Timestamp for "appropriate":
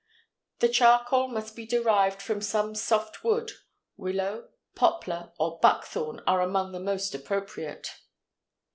7.13-7.99